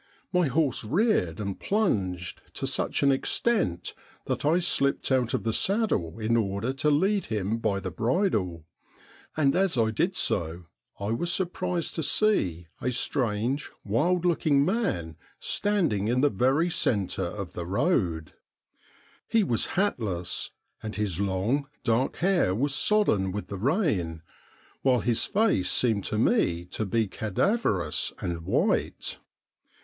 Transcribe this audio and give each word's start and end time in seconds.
My 0.33 0.47
horse 0.47 0.83
reared 0.83 1.39
and 1.39 1.59
plunged 1.59 2.41
to 2.55 2.65
such 2.65 3.03
an 3.03 3.11
extent 3.11 3.93
that 4.25 4.43
I 4.43 4.57
slipped 4.57 5.11
out 5.11 5.35
of 5.35 5.43
the 5.43 5.53
saddle 5.53 6.17
in 6.17 6.35
order 6.35 6.73
to 6.73 6.89
lead 6.89 7.25
him 7.25 7.59
by 7.59 7.79
the 7.79 7.91
bridle, 7.91 8.65
and 9.37 9.55
as 9.55 9.77
I 9.77 9.91
did 9.91 10.15
so 10.15 10.63
I 10.99 11.11
was 11.11 11.31
surprised 11.31 11.93
to 11.93 12.01
see 12.01 12.65
a 12.81 12.91
strange, 12.91 13.69
wild 13.83 14.25
looking 14.25 14.65
man 14.65 15.17
standing 15.37 16.07
in 16.07 16.21
the 16.21 16.31
very 16.31 16.67
centre 16.71 17.21
of 17.23 17.53
the 17.53 17.67
road. 17.67 18.33
He 19.27 19.43
was 19.43 19.67
hatless, 19.77 20.49
and 20.81 20.95
his 20.95 21.19
long, 21.19 21.67
dark 21.83 22.15
hair 22.15 22.55
was 22.55 22.73
sodden 22.73 23.31
with 23.31 23.49
the 23.49 23.57
rain, 23.59 24.23
while 24.81 25.01
his 25.01 25.25
face 25.25 25.69
seemed 25.69 26.03
to 26.05 26.17
me 26.17 26.65
to 26.71 26.87
be 26.87 27.07
cadaverous 27.07 28.11
and 28.19 28.41
white. 28.41 29.19